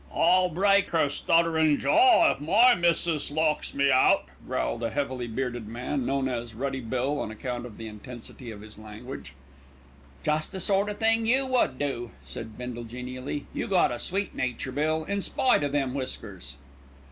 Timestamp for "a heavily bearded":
4.81-5.67